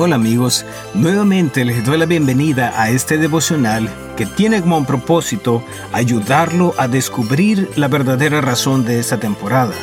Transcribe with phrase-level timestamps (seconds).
[0.00, 6.72] Hola amigos, nuevamente les doy la bienvenida a este devocional que tiene como propósito ayudarlo
[6.78, 9.74] a descubrir la verdadera razón de esta temporada.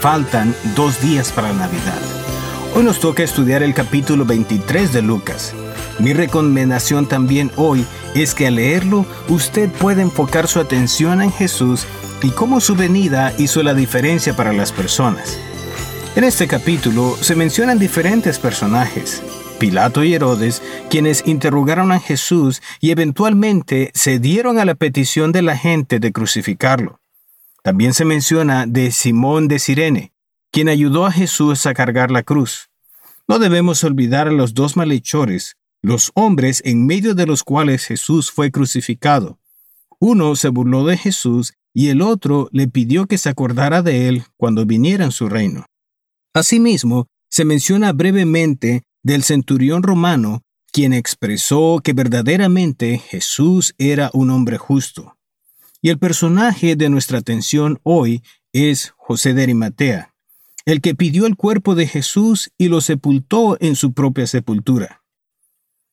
[0.00, 2.00] Faltan dos días para Navidad.
[2.74, 5.54] Hoy nos toca estudiar el capítulo 23 de Lucas.
[6.00, 7.86] Mi recomendación también hoy
[8.16, 11.86] es que al leerlo usted pueda enfocar su atención en Jesús
[12.24, 15.38] y cómo su venida hizo la diferencia para las personas.
[16.16, 19.22] En este capítulo se mencionan diferentes personajes,
[19.64, 20.60] Pilato y Herodes,
[20.90, 27.00] quienes interrogaron a Jesús y eventualmente cedieron a la petición de la gente de crucificarlo.
[27.62, 30.12] También se menciona de Simón de Sirene,
[30.52, 32.68] quien ayudó a Jesús a cargar la cruz.
[33.26, 38.30] No debemos olvidar a los dos malhechores, los hombres en medio de los cuales Jesús
[38.30, 39.38] fue crucificado.
[39.98, 44.24] Uno se burló de Jesús y el otro le pidió que se acordara de él
[44.36, 45.64] cuando viniera en su reino.
[46.34, 54.58] Asimismo, se menciona brevemente del centurión romano, quien expresó que verdaderamente Jesús era un hombre
[54.58, 55.16] justo.
[55.80, 60.14] Y el personaje de nuestra atención hoy es José de Arimatea,
[60.64, 65.04] el que pidió el cuerpo de Jesús y lo sepultó en su propia sepultura.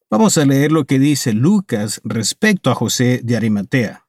[0.09, 4.07] Vamos a leer lo que dice Lucas respecto a José de Arimatea.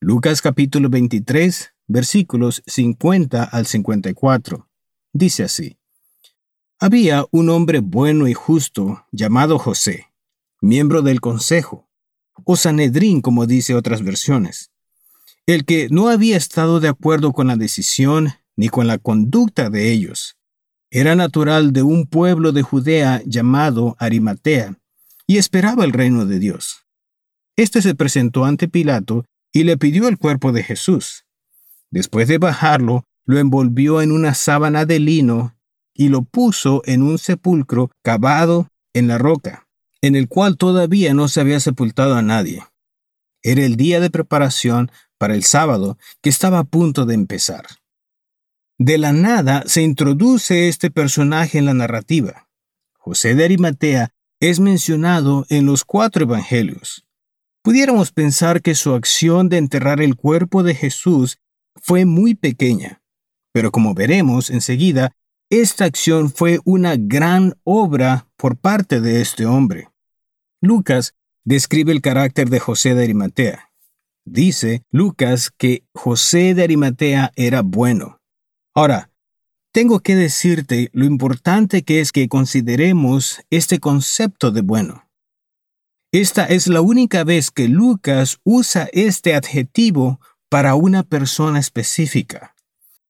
[0.00, 4.68] Lucas capítulo 23, versículos 50 al 54.
[5.12, 5.78] Dice así.
[6.80, 10.12] Había un hombre bueno y justo llamado José,
[10.60, 11.88] miembro del consejo,
[12.44, 14.70] o Sanedrín como dice otras versiones,
[15.46, 19.90] el que no había estado de acuerdo con la decisión ni con la conducta de
[19.90, 20.36] ellos.
[20.88, 24.78] Era natural de un pueblo de Judea llamado Arimatea,
[25.26, 26.86] y esperaba el reino de Dios.
[27.56, 31.24] Este se presentó ante Pilato y le pidió el cuerpo de Jesús.
[31.90, 35.57] Después de bajarlo, lo envolvió en una sábana de lino
[35.98, 39.66] y lo puso en un sepulcro cavado en la roca,
[40.00, 42.64] en el cual todavía no se había sepultado a nadie.
[43.42, 47.66] Era el día de preparación para el sábado que estaba a punto de empezar.
[48.78, 52.48] De la nada se introduce este personaje en la narrativa.
[52.96, 57.04] José de Arimatea es mencionado en los cuatro evangelios.
[57.62, 61.38] Pudiéramos pensar que su acción de enterrar el cuerpo de Jesús
[61.74, 63.02] fue muy pequeña,
[63.52, 65.16] pero como veremos enseguida,
[65.50, 69.88] esta acción fue una gran obra por parte de este hombre.
[70.60, 71.14] Lucas
[71.44, 73.70] describe el carácter de José de Arimatea.
[74.24, 78.20] Dice Lucas que José de Arimatea era bueno.
[78.74, 79.10] Ahora,
[79.72, 85.08] tengo que decirte lo importante que es que consideremos este concepto de bueno.
[86.12, 92.54] Esta es la única vez que Lucas usa este adjetivo para una persona específica.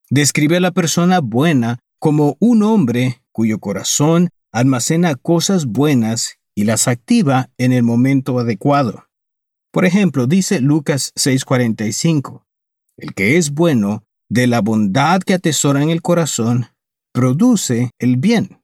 [0.09, 6.87] Describe a la persona buena como un hombre cuyo corazón almacena cosas buenas y las
[6.87, 9.05] activa en el momento adecuado.
[9.71, 12.45] Por ejemplo, dice Lucas 6:45,
[12.97, 16.67] el que es bueno, de la bondad que atesora en el corazón,
[17.11, 18.61] produce el bien.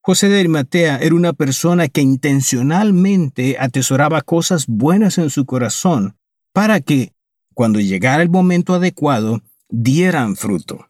[0.00, 6.16] José de Arimatea era una persona que intencionalmente atesoraba cosas buenas en su corazón
[6.52, 7.12] para que,
[7.52, 10.88] cuando llegara el momento adecuado, dieran fruto.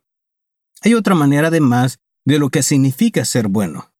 [0.83, 3.93] Hay otra manera además de lo que significa ser bueno.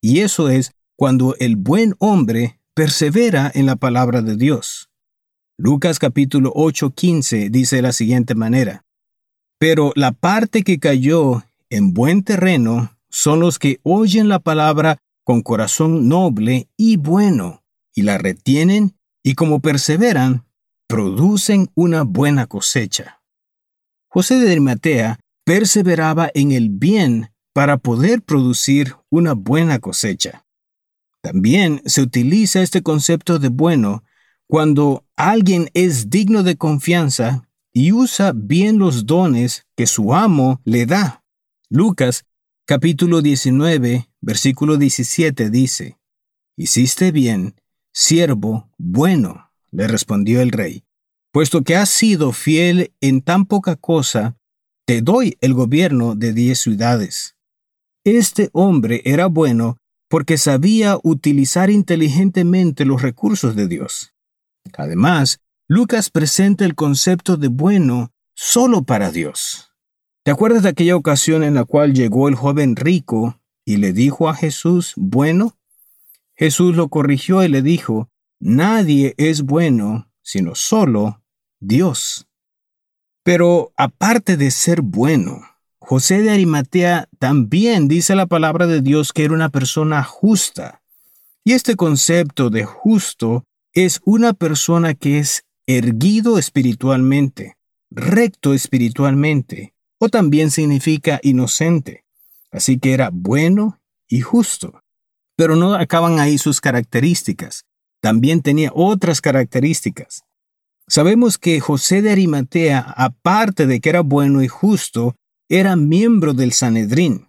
[0.00, 4.90] Y eso es cuando el buen hombre persevera en la palabra de Dios.
[5.58, 8.84] Lucas capítulo 8:15 dice de la siguiente manera,
[9.58, 15.42] Pero la parte que cayó en buen terreno son los que oyen la palabra con
[15.42, 17.62] corazón noble y bueno,
[17.94, 20.44] y la retienen, y como perseveran,
[20.88, 23.22] producen una buena cosecha.
[24.08, 30.46] José de Arimatea perseveraba en el bien para poder producir una buena cosecha.
[31.20, 34.04] También se utiliza este concepto de bueno
[34.46, 40.86] cuando alguien es digno de confianza y usa bien los dones que su amo le
[40.86, 41.24] da.
[41.70, 42.26] Lucas
[42.66, 45.98] capítulo 19, versículo 17 dice,
[46.56, 47.54] Hiciste bien,
[47.92, 50.84] siervo bueno, le respondió el rey,
[51.32, 54.36] puesto que has sido fiel en tan poca cosa,
[54.92, 57.34] te doy el gobierno de diez ciudades.
[58.04, 59.78] Este hombre era bueno
[60.10, 64.12] porque sabía utilizar inteligentemente los recursos de Dios.
[64.76, 69.72] Además, Lucas presenta el concepto de bueno solo para Dios.
[70.24, 74.28] ¿Te acuerdas de aquella ocasión en la cual llegó el joven rico y le dijo
[74.28, 75.56] a Jesús, bueno?
[76.34, 78.10] Jesús lo corrigió y le dijo,
[78.40, 81.22] nadie es bueno sino solo
[81.60, 82.28] Dios.
[83.22, 85.42] Pero aparte de ser bueno,
[85.78, 90.82] José de Arimatea también dice la palabra de Dios que era una persona justa.
[91.44, 97.56] Y este concepto de justo es una persona que es erguido espiritualmente,
[97.90, 102.04] recto espiritualmente, o también significa inocente.
[102.50, 104.82] Así que era bueno y justo.
[105.36, 107.64] Pero no acaban ahí sus características.
[108.00, 110.24] También tenía otras características.
[110.94, 115.16] Sabemos que José de Arimatea, aparte de que era bueno y justo,
[115.48, 117.28] era miembro del Sanedrín,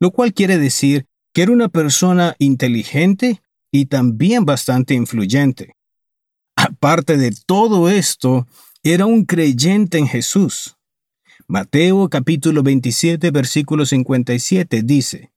[0.00, 3.40] lo cual quiere decir que era una persona inteligente
[3.70, 5.76] y también bastante influyente.
[6.56, 8.48] Aparte de todo esto,
[8.82, 10.76] era un creyente en Jesús.
[11.46, 15.30] Mateo capítulo 27 versículo 57 dice,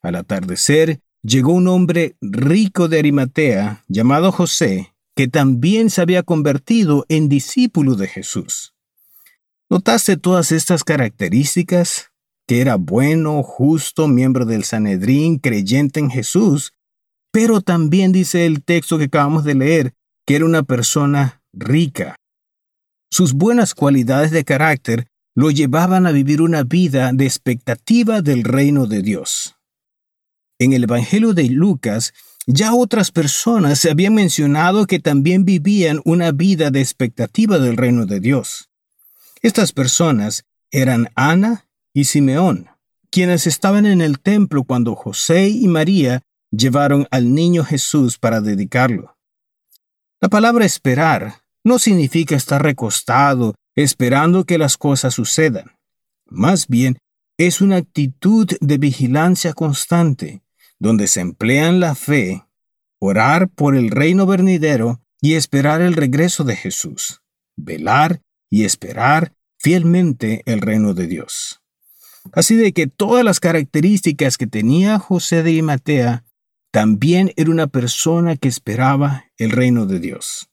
[0.00, 7.04] Al atardecer llegó un hombre rico de Arimatea llamado José, que también se había convertido
[7.08, 8.74] en discípulo de Jesús.
[9.70, 12.10] ¿Notaste todas estas características?
[12.46, 16.72] Que era bueno, justo, miembro del Sanedrín, creyente en Jesús,
[17.32, 19.94] pero también dice el texto que acabamos de leer,
[20.26, 22.16] que era una persona rica.
[23.10, 28.86] Sus buenas cualidades de carácter lo llevaban a vivir una vida de expectativa del reino
[28.86, 29.56] de Dios.
[30.58, 32.12] En el Evangelio de Lucas
[32.46, 38.06] ya otras personas se habían mencionado que también vivían una vida de expectativa del reino
[38.06, 38.68] de Dios.
[39.42, 42.68] Estas personas eran Ana y Simeón,
[43.10, 49.16] quienes estaban en el templo cuando José y María llevaron al niño Jesús para dedicarlo.
[50.20, 55.72] La palabra esperar no significa estar recostado esperando que las cosas sucedan.
[56.26, 56.98] Más bien,
[57.36, 60.43] es una actitud de vigilancia constante
[60.84, 62.44] donde se emplean la fe,
[62.98, 67.22] orar por el reino venidero y esperar el regreso de Jesús,
[67.56, 68.20] velar
[68.50, 71.62] y esperar fielmente el reino de Dios.
[72.32, 76.26] Así de que todas las características que tenía José de Imatea,
[76.70, 80.50] también era una persona que esperaba el reino de Dios.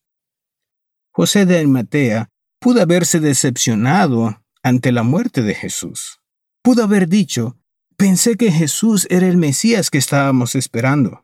[1.11, 2.29] José de Imatea
[2.59, 6.21] pudo haberse decepcionado ante la muerte de Jesús.
[6.61, 7.57] Pudo haber dicho,
[8.01, 11.23] Pensé que Jesús era el Mesías que estábamos esperando.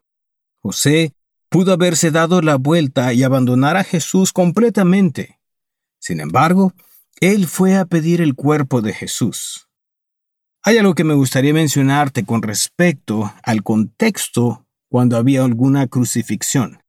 [0.61, 1.11] José
[1.49, 5.39] pudo haberse dado la vuelta y abandonar a Jesús completamente.
[5.97, 6.73] Sin embargo,
[7.19, 9.67] él fue a pedir el cuerpo de Jesús.
[10.61, 16.83] Hay algo que me gustaría mencionarte con respecto al contexto cuando había alguna crucifixión.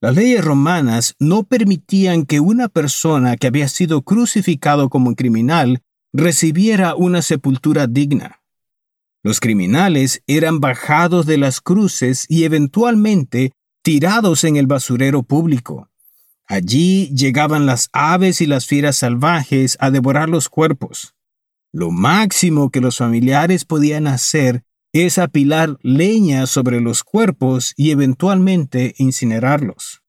[0.00, 5.80] Las leyes romanas no permitían que una persona que había sido crucificado como criminal
[6.12, 8.41] recibiera una sepultura digna.
[9.22, 13.52] Los criminales eran bajados de las cruces y eventualmente
[13.82, 15.88] tirados en el basurero público.
[16.46, 21.14] Allí llegaban las aves y las fieras salvajes a devorar los cuerpos.
[21.72, 28.94] Lo máximo que los familiares podían hacer es apilar leña sobre los cuerpos y eventualmente
[28.98, 30.02] incinerarlos.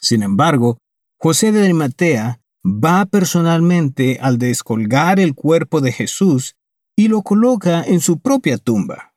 [0.00, 0.78] Sin embargo,
[1.18, 6.54] José de Arimatea va personalmente al descolgar el cuerpo de Jesús
[6.98, 9.14] y lo coloca en su propia tumba.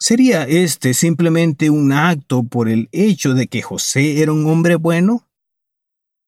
[0.00, 5.28] ¿Sería este simplemente un acto por el hecho de que José era un hombre bueno?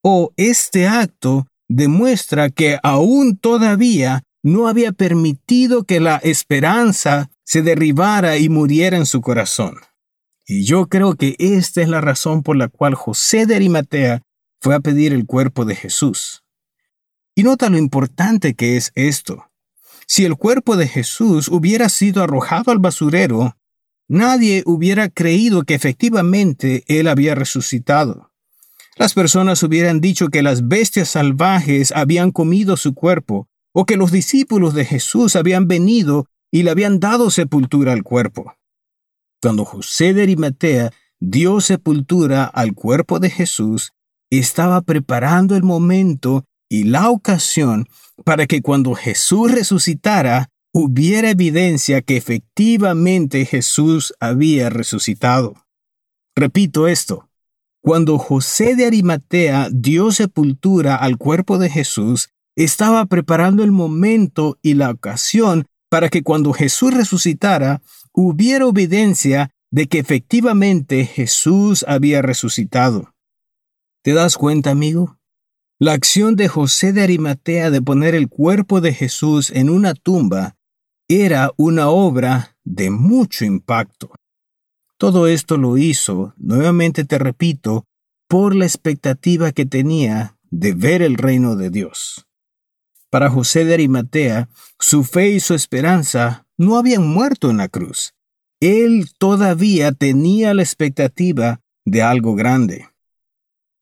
[0.01, 8.37] ¿O este acto demuestra que aún todavía no había permitido que la esperanza se derribara
[8.37, 9.75] y muriera en su corazón?
[10.47, 14.23] Y yo creo que esta es la razón por la cual José de Arimatea
[14.61, 16.45] fue a pedir el cuerpo de Jesús.
[17.35, 19.50] Y nota lo importante que es esto.
[20.13, 23.57] Si el cuerpo de Jesús hubiera sido arrojado al basurero,
[24.09, 28.33] nadie hubiera creído que efectivamente Él había resucitado.
[28.97, 34.11] Las personas hubieran dicho que las bestias salvajes habían comido su cuerpo, o que los
[34.11, 38.57] discípulos de Jesús habían venido y le habían dado sepultura al cuerpo.
[39.41, 40.91] Cuando José de Arimatea
[41.21, 43.93] dio sepultura al cuerpo de Jesús,
[44.29, 47.87] estaba preparando el momento y la ocasión
[48.25, 55.55] para que cuando Jesús resucitara, hubiera evidencia que efectivamente Jesús había resucitado.
[56.35, 57.29] Repito esto,
[57.83, 64.75] cuando José de Arimatea dio sepultura al cuerpo de Jesús, estaba preparando el momento y
[64.75, 73.13] la ocasión para que cuando Jesús resucitara, hubiera evidencia de que efectivamente Jesús había resucitado.
[74.03, 75.20] ¿Te das cuenta, amigo?
[75.83, 80.59] La acción de José de Arimatea de poner el cuerpo de Jesús en una tumba
[81.09, 84.13] era una obra de mucho impacto.
[84.99, 87.87] Todo esto lo hizo, nuevamente te repito,
[88.29, 92.27] por la expectativa que tenía de ver el reino de Dios.
[93.09, 98.13] Para José de Arimatea, su fe y su esperanza no habían muerto en la cruz.
[98.61, 102.90] él todavía tenía la expectativa de algo grande.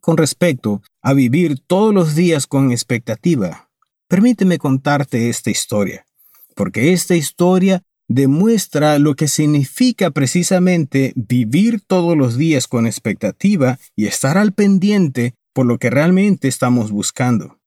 [0.00, 3.70] Con respecto a vivir todos los días con expectativa,
[4.08, 6.06] permíteme contarte esta historia,
[6.54, 14.06] porque esta historia demuestra lo que significa precisamente vivir todos los días con expectativa y
[14.06, 17.58] estar al pendiente por lo que realmente estamos buscando.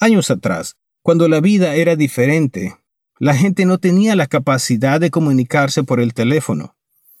[0.00, 2.76] Años atrás, cuando la vida era diferente,
[3.18, 6.74] la gente no tenía la capacidad de comunicarse por el teléfono.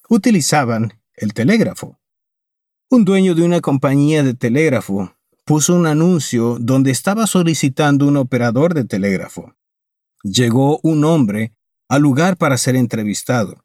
[0.08, 2.00] Utilizaban el telégrafo.
[2.94, 8.74] Un dueño de una compañía de telégrafo puso un anuncio donde estaba solicitando un operador
[8.74, 9.54] de telégrafo.
[10.22, 11.54] Llegó un hombre
[11.88, 13.64] al lugar para ser entrevistado.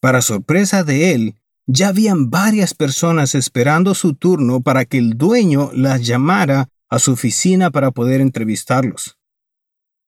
[0.00, 1.36] Para sorpresa de él,
[1.66, 7.12] ya habían varias personas esperando su turno para que el dueño las llamara a su
[7.12, 9.18] oficina para poder entrevistarlos.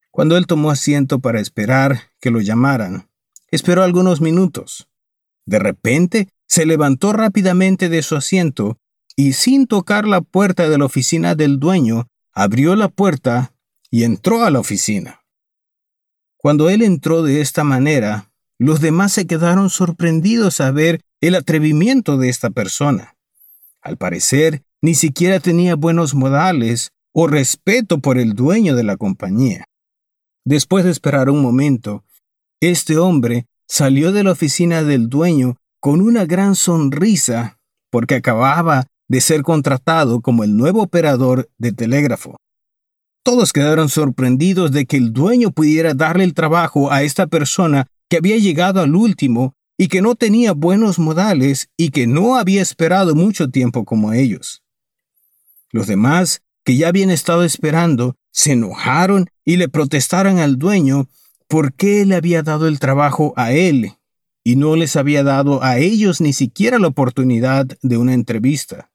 [0.09, 3.07] Cuando él tomó asiento para esperar que lo llamaran,
[3.49, 4.89] esperó algunos minutos.
[5.45, 8.77] De repente, se levantó rápidamente de su asiento
[9.15, 13.53] y sin tocar la puerta de la oficina del dueño, abrió la puerta
[13.89, 15.21] y entró a la oficina.
[16.35, 22.17] Cuando él entró de esta manera, los demás se quedaron sorprendidos a ver el atrevimiento
[22.17, 23.15] de esta persona.
[23.81, 29.63] Al parecer, ni siquiera tenía buenos modales o respeto por el dueño de la compañía.
[30.43, 32.03] Después de esperar un momento,
[32.59, 37.57] este hombre salió de la oficina del dueño con una gran sonrisa
[37.89, 42.37] porque acababa de ser contratado como el nuevo operador de telégrafo.
[43.23, 48.17] Todos quedaron sorprendidos de que el dueño pudiera darle el trabajo a esta persona que
[48.17, 53.15] había llegado al último y que no tenía buenos modales y que no había esperado
[53.15, 54.61] mucho tiempo como ellos.
[55.71, 61.09] Los demás, que ya habían estado esperando, se enojaron y le protestaron al dueño
[61.47, 63.95] por qué le había dado el trabajo a él
[64.43, 68.91] y no les había dado a ellos ni siquiera la oportunidad de una entrevista.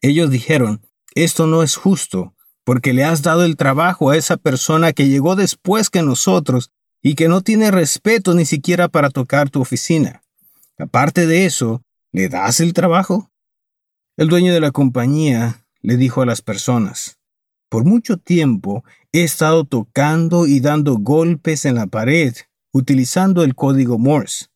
[0.00, 0.80] Ellos dijeron,
[1.14, 5.36] esto no es justo, porque le has dado el trabajo a esa persona que llegó
[5.36, 6.70] después que nosotros
[7.02, 10.22] y que no tiene respeto ni siquiera para tocar tu oficina.
[10.78, 13.30] Aparte de eso, ¿le das el trabajo?
[14.16, 17.18] El dueño de la compañía le dijo a las personas,
[17.68, 22.34] por mucho tiempo he estado tocando y dando golpes en la pared
[22.72, 24.46] utilizando el código Morse.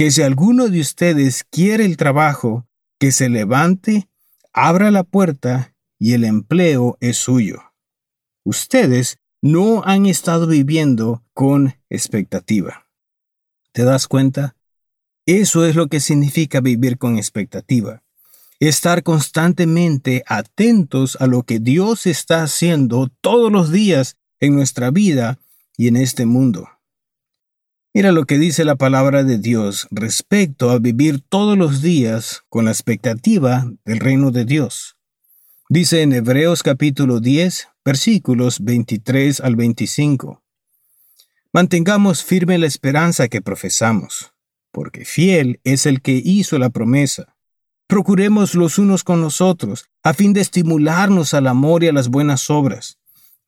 [0.00, 2.66] Que si alguno de ustedes quiere el trabajo,
[2.98, 4.08] que se levante,
[4.50, 7.74] abra la puerta y el empleo es suyo.
[8.42, 12.86] Ustedes no han estado viviendo con expectativa.
[13.72, 14.56] ¿Te das cuenta?
[15.26, 18.02] Eso es lo que significa vivir con expectativa.
[18.58, 25.38] Estar constantemente atentos a lo que Dios está haciendo todos los días en nuestra vida
[25.76, 26.70] y en este mundo.
[27.92, 32.66] Mira lo que dice la palabra de Dios respecto a vivir todos los días con
[32.66, 34.96] la expectativa del reino de Dios.
[35.68, 40.40] Dice en Hebreos capítulo 10, versículos 23 al 25.
[41.52, 44.34] Mantengamos firme la esperanza que profesamos,
[44.70, 47.34] porque fiel es el que hizo la promesa.
[47.88, 52.08] Procuremos los unos con los otros, a fin de estimularnos al amor y a las
[52.08, 52.98] buenas obras.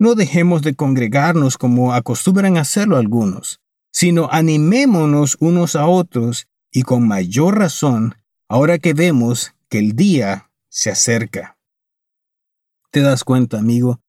[0.01, 3.61] No dejemos de congregarnos como acostumbran hacerlo algunos,
[3.93, 8.17] sino animémonos unos a otros, y con mayor razón,
[8.49, 11.59] ahora que vemos que el día se acerca.
[12.91, 14.01] ¿Te das cuenta, amigo?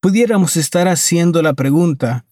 [0.00, 2.24] Pudiéramos estar haciendo la pregunta,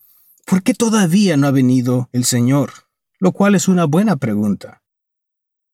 [0.46, 2.72] ¿por qué todavía no ha venido el Señor?
[3.18, 4.82] Lo cual es una buena pregunta.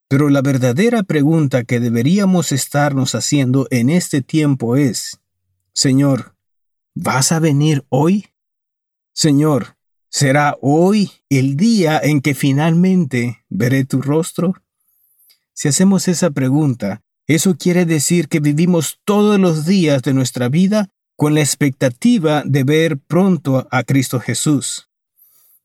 [0.08, 5.20] Pero la verdadera pregunta que deberíamos estarnos haciendo en este tiempo es,
[5.72, 6.36] Señor,
[6.94, 8.26] ¿vas a venir hoy?
[9.12, 9.75] Señor,
[10.08, 14.54] ¿será hoy el día en que finalmente veré tu rostro?
[15.52, 20.88] Si hacemos esa pregunta, eso quiere decir que vivimos todos los días de nuestra vida
[21.16, 24.88] con la expectativa de ver pronto a Cristo Jesús.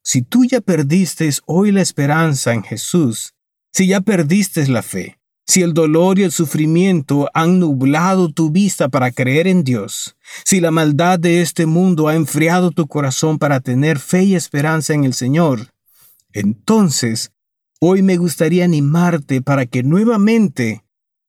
[0.04, 3.36] Si tú ya perdiste hoy la esperanza en Jesús,
[3.72, 8.90] si ya perdiste la fe, si el dolor y el sufrimiento han nublado tu vista
[8.90, 13.60] para creer en Dios, si la maldad de este mundo ha enfriado tu corazón para
[13.60, 15.74] tener fe y esperanza en el Señor,
[16.32, 17.32] entonces
[17.80, 20.84] hoy me gustaría animarte para que nuevamente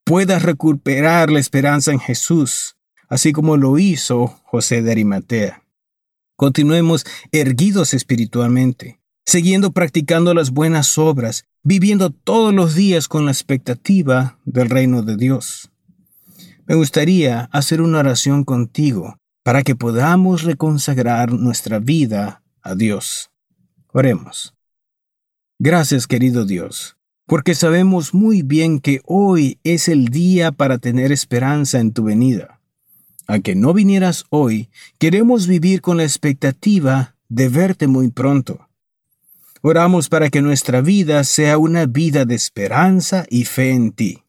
[0.05, 2.77] puedas recuperar la esperanza en Jesús,
[3.09, 5.65] así como lo hizo José de Arimatea.
[6.37, 14.39] Continuemos erguidos espiritualmente, siguiendo practicando las buenas obras, viviendo todos los días con la expectativa
[14.45, 15.71] del reino de Dios.
[16.67, 23.31] Me gustaría hacer una oración contigo para que podamos reconsagrar nuestra vida a Dios.
[23.93, 24.55] Oremos.
[25.59, 31.79] Gracias, querido Dios, porque sabemos muy bien que hoy es el día para tener esperanza
[31.79, 32.61] en tu venida.
[33.27, 38.69] Aunque no vinieras hoy, queremos vivir con la expectativa de verte muy pronto.
[39.65, 44.25] Oramos para que nuestra vida sea una vida de esperanza y fe en ti.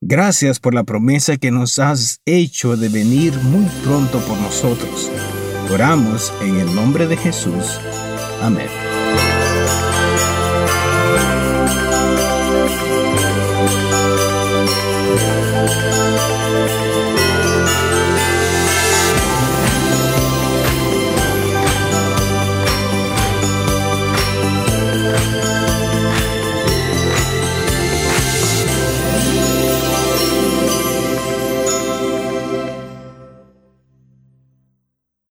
[0.00, 5.12] Gracias por la promesa que nos has hecho de venir muy pronto por nosotros.
[5.72, 7.78] Oramos en el nombre de Jesús.
[8.42, 8.87] Amén.